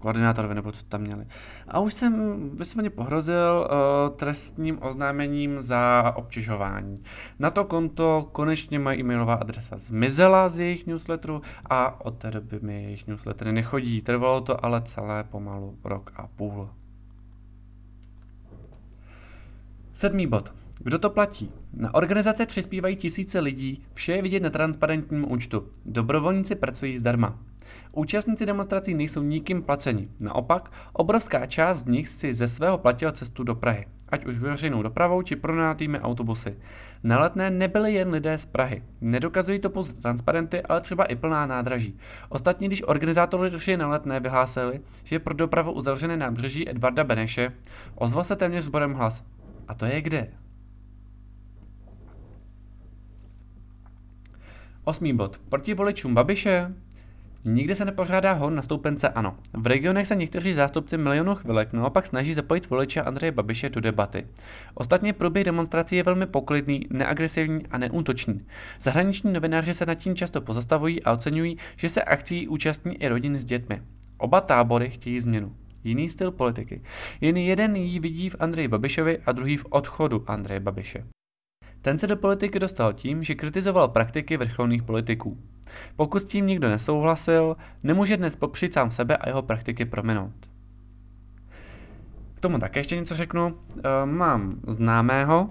koordinátorovi, 0.04 0.56
nebo 0.56 0.72
co 0.72 0.84
tam 0.86 1.02
měli. 1.02 1.26
A 1.68 1.80
už 1.80 1.94
jsem 1.94 2.14
vysloveně 2.58 2.90
pohrozil 2.90 3.68
uh, 3.68 4.16
trestním 4.16 4.78
oznámením 4.82 5.62
za 5.62 6.14
obtěžování. 6.16 7.04
Na 7.40 7.50
to 7.50 7.66
konto 7.66 8.30
konečně 8.32 8.80
moje 8.80 9.00
e-mailová 9.00 9.34
adresa 9.34 9.78
zmizela 9.78 10.50
z 10.50 10.60
jejich 10.60 10.88
newsletteru 10.88 11.42
a 11.70 12.06
od 12.06 12.18
té 12.18 12.32
doby 12.32 12.60
mi 12.62 12.84
jejich 12.84 13.08
newslettery 13.08 13.52
nechodí. 13.52 14.02
Trvalo 14.02 14.42
to 14.42 14.66
ale 14.66 14.82
celé 14.82 15.24
pomalu 15.24 15.78
rok 15.84 16.12
a 16.16 16.28
půl. 16.28 16.70
Sedmý 19.94 20.28
bod. 20.28 20.54
Kdo 20.80 21.00
to 21.00 21.10
platí? 21.10 21.52
Na 21.74 21.94
organizace 21.94 22.46
přispívají 22.46 22.96
tisíce 22.96 23.40
lidí, 23.40 23.84
vše 23.94 24.12
je 24.14 24.22
vidět 24.22 24.44
na 24.44 24.50
transparentním 24.50 25.32
účtu. 25.32 25.68
Dobrovolníci 25.86 26.56
pracují 26.56 26.98
zdarma. 26.98 27.40
Účastníci 27.96 28.46
demonstrací 28.46 28.94
nejsou 28.94 29.22
nikým 29.22 29.64
placeni. 29.64 30.08
Naopak, 30.20 30.72
obrovská 30.94 31.46
část 31.46 31.78
z 31.78 31.86
nich 31.86 32.10
si 32.10 32.34
ze 32.34 32.48
svého 32.48 32.78
platila 32.78 33.12
cestu 33.12 33.44
do 33.44 33.56
Prahy, 33.56 33.86
ať 34.10 34.26
už 34.26 34.38
veřejnou 34.38 34.84
dopravou 34.84 35.22
či 35.22 35.36
pronátými 35.36 36.00
autobusy. 36.00 36.58
Na 37.04 37.20
letné 37.20 37.50
nebyli 37.50 37.94
jen 37.94 38.10
lidé 38.10 38.38
z 38.38 38.46
Prahy. 38.46 38.84
Nedokazují 39.02 39.60
to 39.60 39.70
pouze 39.70 39.94
transparenty, 39.94 40.62
ale 40.62 40.82
třeba 40.82 41.04
i 41.04 41.16
plná 41.16 41.46
nádraží. 41.46 41.98
Ostatně, 42.30 42.68
když 42.68 42.84
organizátoři 42.88 43.78
na 43.78 43.88
letné 43.88 44.20
vyhlásili, 44.20 44.82
že 45.04 45.16
je 45.16 45.20
pro 45.20 45.34
dopravu 45.34 45.72
uzavřené 45.72 46.18
nábřeží 46.18 46.70
Edvarda 46.70 47.04
Beneše, 47.04 47.52
ozval 47.96 48.24
se 48.24 48.36
téměř 48.36 48.64
sborem 48.64 48.94
hlas. 48.94 49.24
A 49.68 49.74
to 49.74 49.86
je 49.86 50.02
kde? 50.02 50.28
Osmý 54.84 55.14
bod. 55.14 55.38
Proti 55.50 55.74
voličům 55.74 56.14
Babiše? 56.14 56.74
Nikdy 57.46 57.76
se 57.76 57.86
nepořádá 57.86 58.34
hon 58.34 58.56
na 58.56 58.62
stoupence 58.62 59.10
ANO. 59.10 59.36
V 59.54 59.68
regionech 59.68 60.08
se 60.08 60.16
někteří 60.16 60.54
zástupci 60.54 60.98
milionů 60.98 61.36
chvilek 61.36 61.74
naopak 61.74 62.06
snaží 62.06 62.34
zapojit 62.34 62.70
voliče 62.70 63.02
Andreje 63.02 63.32
Babiše 63.32 63.70
do 63.70 63.82
debaty. 63.82 64.28
Ostatně 64.74 65.14
průběh 65.14 65.44
demonstrací 65.44 65.96
je 65.96 66.04
velmi 66.04 66.26
poklidný, 66.26 66.88
neagresivní 66.90 67.68
a 67.68 67.78
neútočný. 67.78 68.46
Zahraniční 68.82 69.34
novináři 69.34 69.74
se 69.74 69.86
nad 69.86 69.96
tím 69.96 70.16
často 70.16 70.42
pozastavují 70.42 71.04
a 71.04 71.14
oceňují, 71.14 71.58
že 71.76 71.90
se 71.90 72.04
akcí 72.04 72.48
účastní 72.48 73.04
i 73.04 73.08
rodiny 73.08 73.40
s 73.40 73.46
dětmi. 73.46 73.82
Oba 74.18 74.42
tábory 74.42 74.90
chtějí 74.90 75.20
změnu. 75.20 75.56
Jiný 75.84 76.10
styl 76.10 76.32
politiky. 76.32 76.82
Jen 77.22 77.38
jeden 77.38 77.76
ji 77.76 78.00
vidí 78.00 78.30
v 78.30 78.36
Andreji 78.40 78.68
Babišovi 78.68 79.20
a 79.26 79.32
druhý 79.32 79.58
v 79.58 79.66
odchodu 79.70 80.24
Andreje 80.28 80.60
Babiše. 80.60 81.06
Ten 81.82 82.00
se 82.00 82.08
do 82.08 82.18
politiky 82.18 82.60
dostal 82.60 82.94
tím, 82.94 83.24
že 83.24 83.36
kritizoval 83.36 83.88
praktiky 83.88 84.38
vrcholných 84.38 84.84
politiků. 84.84 85.38
Pokud 85.96 86.20
s 86.20 86.26
tím 86.26 86.48
nikdo 86.48 86.70
nesouhlasil, 86.70 87.58
nemůže 87.84 88.18
dnes 88.18 88.36
popřít 88.36 88.74
sám 88.74 88.92
sebe 88.92 89.18
a 89.18 89.30
jeho 89.30 89.42
praktiky 89.42 89.86
prominout. 89.86 90.34
K 92.36 92.40
tomu 92.40 92.60
také 92.60 92.80
ještě 92.80 92.96
něco 92.96 93.16
řeknu. 93.16 93.56
E, 93.84 94.06
mám 94.06 94.56
známého, 94.68 95.50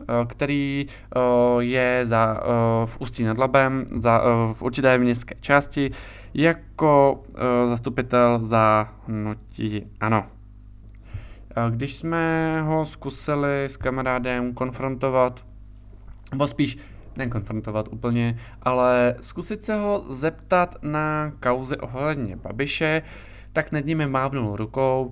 e, 0.00 0.26
který 0.26 0.86
e, 0.86 1.20
je 1.62 2.00
za, 2.06 2.40
v 2.84 3.00
Ústí 3.00 3.24
nad 3.24 3.38
Labem, 3.38 3.86
za, 3.98 4.22
v 4.52 4.62
určité 4.62 4.98
městské 4.98 5.34
části, 5.40 5.90
jako 6.34 7.22
zastupitel 7.68 8.38
za 8.42 8.88
hnutí 9.06 9.86
ANO. 10.00 10.26
Když 11.70 11.96
jsme 11.96 12.62
ho 12.62 12.84
zkusili 12.84 13.64
s 13.64 13.76
kamarádem 13.76 14.54
konfrontovat, 14.54 15.44
nebo 16.30 16.46
spíš 16.46 16.78
nekonfrontovat 17.16 17.88
úplně, 17.92 18.38
ale 18.62 19.14
zkusit 19.20 19.64
se 19.64 19.74
ho 19.74 20.04
zeptat 20.08 20.74
na 20.82 21.32
kauzy 21.40 21.76
ohledně 21.76 22.36
Babiše, 22.36 23.02
tak 23.52 23.72
nad 23.72 23.84
nimi 23.84 24.06
mávnul 24.06 24.56
rukou, 24.56 25.10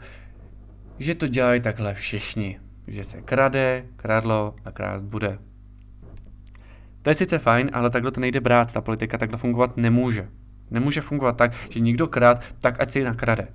že 0.98 1.14
to 1.14 1.26
dělají 1.26 1.60
takhle 1.60 1.94
všichni. 1.94 2.60
Že 2.86 3.04
se 3.04 3.22
krade, 3.22 3.84
kradlo 3.96 4.54
a 4.64 4.70
krást 4.70 5.04
bude. 5.04 5.38
To 7.02 7.10
je 7.10 7.14
sice 7.14 7.38
fajn, 7.38 7.70
ale 7.72 7.90
takhle 7.90 8.10
to 8.10 8.20
nejde 8.20 8.40
brát, 8.40 8.72
ta 8.72 8.80
politika 8.80 9.18
takhle 9.18 9.38
fungovat 9.38 9.76
nemůže. 9.76 10.28
Nemůže 10.70 11.00
fungovat 11.00 11.36
tak, 11.36 11.52
že 11.70 11.80
někdo 11.80 12.06
krát, 12.06 12.42
tak 12.60 12.80
ať 12.80 12.90
si 12.90 13.04
nakrade 13.04 13.48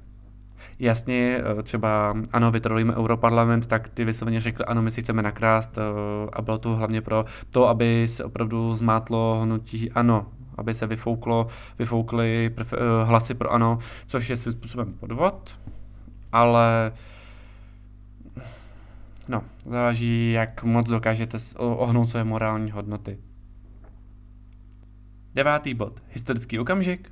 jasně 0.80 1.42
eh, 1.60 1.64
třeba 1.64 2.16
ano, 2.32 2.52
vytrolíme 2.52 2.96
Europarlament, 2.96 3.66
tak 3.68 3.90
ty 3.90 4.06
vysloveně 4.06 4.42
řekli, 4.42 4.66
ano, 4.66 4.82
my 4.82 4.92
si 4.92 5.02
chceme 5.02 5.22
nakrást 5.22 5.78
eh, 5.78 5.82
a 6.34 6.42
bylo 6.42 6.58
to 6.58 6.76
hlavně 6.76 7.02
pro 7.02 7.26
to, 7.50 7.68
aby 7.68 8.08
se 8.08 8.24
opravdu 8.24 8.76
zmátlo 8.76 9.40
hnutí 9.44 9.92
ano, 9.92 10.26
aby 10.58 10.74
se 10.74 10.88
vyfouklo, 10.88 11.48
vyfoukly 11.80 12.56
eh, 12.60 12.66
hlasy 13.04 13.34
pro 13.34 13.52
ano, 13.52 13.78
což 14.08 14.30
je 14.30 14.38
svým 14.38 14.54
způsobem 14.54 14.94
podvod. 14.94 15.60
ale 16.32 16.92
no, 19.28 19.44
záleží, 19.66 20.32
jak 20.32 20.64
moc 20.64 20.90
dokážete 20.90 21.38
ohnout 21.58 22.10
své 22.10 22.24
morální 22.24 22.72
hodnoty. 22.72 23.18
Devátý 25.34 25.74
bod. 25.74 26.04
Historický 26.10 26.60
okamžik. 26.60 27.12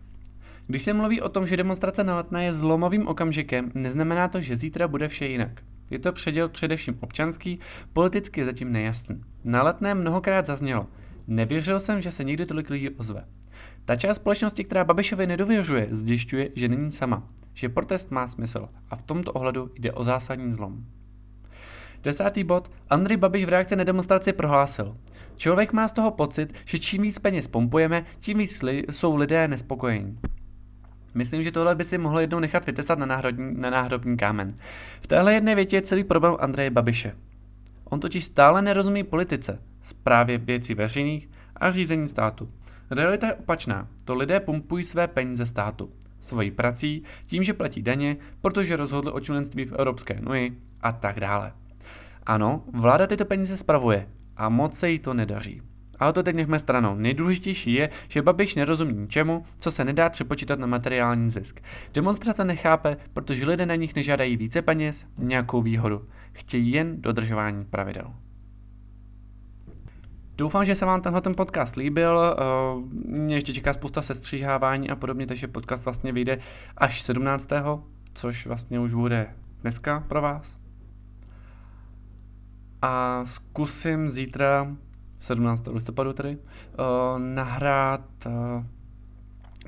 Když 0.68 0.84
se 0.84 0.94
mluví 0.94 1.22
o 1.22 1.30
tom, 1.30 1.48
že 1.48 1.58
demonstrace 1.58 2.04
na 2.04 2.16
letné 2.16 2.46
je 2.46 2.54
zlomovým 2.54 3.08
okamžikem, 3.08 3.72
neznamená 3.74 4.28
to, 4.28 4.42
že 4.42 4.56
zítra 4.56 4.88
bude 4.88 5.08
vše 5.08 5.26
jinak. 5.26 5.62
Je 5.90 6.00
to 6.00 6.12
předěl 6.12 6.50
především 6.50 6.98
občanský, 7.00 7.60
politicky 7.94 8.46
zatím 8.46 8.72
nejasný. 8.72 9.22
Na 9.44 9.64
letné 9.64 9.96
mnohokrát 9.96 10.46
zaznělo. 10.46 10.88
Nevěřil 11.28 11.80
jsem, 11.80 12.02
že 12.02 12.12
se 12.12 12.24
někdy 12.24 12.46
tolik 12.46 12.70
lidí 12.70 12.90
ozve. 12.90 13.26
Ta 13.86 13.96
část 13.96 14.16
společnosti, 14.16 14.64
která 14.64 14.84
Babišovi 14.84 15.28
nedověřuje, 15.28 15.88
zjišťuje, 15.92 16.50
že 16.56 16.68
není 16.68 16.92
sama, 16.92 17.30
že 17.54 17.70
protest 17.70 18.12
má 18.12 18.28
smysl 18.28 18.70
a 18.90 18.96
v 18.96 19.02
tomto 19.02 19.34
ohledu 19.34 19.72
jde 19.80 19.92
o 19.92 20.04
zásadní 20.04 20.54
zlom. 20.54 20.86
Desátý 22.04 22.44
bod. 22.44 22.72
Andrej 22.90 23.18
Babiš 23.18 23.46
v 23.46 23.50
reakci 23.50 23.76
na 23.76 23.84
demonstraci 23.84 24.34
prohlásil. 24.34 24.98
Člověk 25.36 25.74
má 25.74 25.88
z 25.88 25.92
toho 25.92 26.12
pocit, 26.12 26.54
že 26.66 26.80
čím 26.80 27.02
víc 27.02 27.20
peněz 27.20 27.48
pompujeme, 27.48 28.06
tím 28.20 28.38
víc 28.38 28.62
li- 28.62 28.84
jsou 28.92 29.16
lidé 29.16 29.48
nespokojení. 29.48 30.20
Myslím, 31.18 31.44
že 31.44 31.52
tohle 31.52 31.76
by 31.76 31.84
si 31.84 31.98
mohlo 31.98 32.20
jednou 32.20 32.40
nechat 32.40 32.66
vytestat 32.66 33.00
na, 33.00 33.06
náhrobní, 33.06 33.62
na 33.62 33.70
náhrobní 33.70 34.18
kámen. 34.18 34.58
V 35.02 35.08
téhle 35.08 35.34
jedné 35.34 35.56
větě 35.56 35.76
je 35.76 35.82
celý 35.82 36.04
problém 36.04 36.36
Andreje 36.40 36.70
Babiše. 36.70 37.16
On 37.84 38.00
totiž 38.00 38.26
stále 38.26 38.62
nerozumí 38.62 39.04
politice, 39.04 39.62
zprávě 39.82 40.38
věcí 40.38 40.74
veřejných 40.74 41.30
a 41.56 41.72
řízení 41.72 42.08
státu. 42.08 42.50
Realita 42.92 43.28
je 43.28 43.34
opačná. 43.34 43.88
To 44.06 44.16
lidé 44.16 44.40
pumpují 44.40 44.84
své 44.84 45.08
peníze 45.08 45.46
státu. 45.46 45.90
Svojí 46.20 46.52
prací, 46.52 47.04
tím, 47.26 47.44
že 47.44 47.54
platí 47.54 47.82
daně, 47.82 48.18
protože 48.42 48.76
rozhodli 48.76 49.12
o 49.12 49.20
členství 49.20 49.66
v 49.66 49.74
Evropské 49.74 50.22
unii 50.22 50.62
a 50.82 50.92
tak 50.92 51.20
dále. 51.20 51.54
Ano, 52.26 52.64
vláda 52.74 53.08
tyto 53.08 53.26
peníze 53.26 53.58
spravuje 53.58 54.08
a 54.36 54.50
moc 54.50 54.78
se 54.78 54.90
jí 54.90 55.00
to 55.00 55.14
nedaří. 55.14 55.62
Ale 56.00 56.14
to 56.14 56.24
teď 56.24 56.36
nechme 56.36 56.60
stranou. 56.60 56.96
Nejdůležitější 56.96 57.74
je, 57.74 57.90
že 58.08 58.22
Babiš 58.22 58.56
nerozumí 58.56 58.94
ničemu, 58.94 59.46
co 59.60 59.72
se 59.72 59.84
nedá 59.84 60.10
přepočítat 60.10 60.60
na 60.60 60.68
materiální 60.68 61.30
zisk. 61.30 61.62
Demonstrace 61.94 62.44
nechápe, 62.44 62.98
protože 63.14 63.46
lidé 63.46 63.66
na 63.66 63.76
nich 63.76 63.96
nežádají 63.96 64.38
více 64.38 64.62
peněz, 64.62 65.06
nějakou 65.18 65.62
výhodu. 65.62 66.08
Chtějí 66.32 66.72
jen 66.72 67.02
dodržování 67.02 67.66
pravidel. 67.66 68.14
Doufám, 70.38 70.66
že 70.66 70.76
se 70.76 70.86
vám 70.86 71.02
tenhle 71.02 71.22
ten 71.22 71.36
podcast 71.36 71.76
líbil. 71.76 72.20
Eh, 72.22 72.44
mě 73.10 73.36
ještě 73.36 73.54
čeká 73.54 73.74
spousta 73.74 74.02
sestříhávání 74.02 74.90
a 74.90 74.96
podobně, 74.96 75.28
takže 75.28 75.48
podcast 75.48 75.86
vlastně 75.86 76.12
vyjde 76.12 76.38
až 76.78 77.02
17. 77.02 77.84
což 78.14 78.48
vlastně 78.48 78.80
už 78.80 78.94
bude 78.94 79.28
dneska 79.62 80.04
pro 80.08 80.22
vás. 80.22 80.58
A 82.82 83.22
zkusím 83.26 84.10
zítra 84.10 84.76
17. 85.20 85.68
listopadu 85.68 86.14
tedy, 86.14 86.38
uh, 86.38 87.20
nahrát 87.20 88.02
uh, 88.26 88.64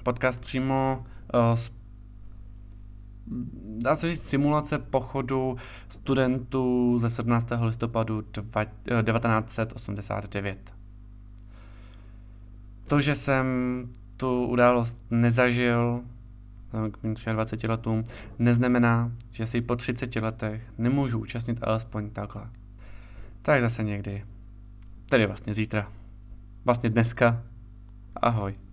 podcast 0.03 0.41
přímo 0.41 1.05
uh, 1.33 1.55
z 1.55 1.71
dá 3.77 3.95
se 3.95 4.11
říct 4.11 4.29
simulace 4.29 4.79
pochodu 4.79 5.57
studentů 5.89 6.97
ze 6.99 7.09
17. 7.09 7.47
listopadu 7.61 8.21
dva, 8.21 8.65
1989. 8.65 10.73
To, 12.87 13.01
že 13.01 13.15
jsem 13.15 13.45
tu 14.17 14.45
událost 14.45 14.97
nezažil 15.11 16.01
k 16.91 17.03
mým 17.03 17.15
23 17.33 17.67
letům, 17.67 18.03
neznamená, 18.39 19.11
že 19.31 19.45
si 19.45 19.61
po 19.61 19.75
30 19.75 20.15
letech 20.15 20.61
nemůžu 20.77 21.19
účastnit 21.19 21.59
alespoň 21.61 22.09
takhle. 22.09 22.49
Tak 23.41 23.61
zase 23.61 23.83
někdy. 23.83 24.25
Tedy 25.09 25.25
vlastně 25.25 25.53
zítra. 25.53 25.91
Vlastně 26.65 26.89
dneska. 26.89 27.43
Ahoj. 28.15 28.68